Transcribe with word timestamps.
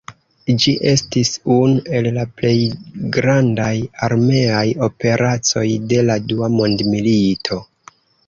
Ĝi 0.61 0.71
estis 0.91 1.29
unu 1.55 1.83
el 1.99 2.07
la 2.15 2.23
plej 2.39 2.53
grandaj 3.17 3.75
armeaj 4.09 4.65
operacoj 4.89 5.65
de 5.93 6.01
la 6.11 6.17
Dua 6.31 6.49
mondmilito. 6.57 7.63